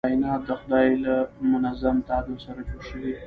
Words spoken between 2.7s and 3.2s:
شوي.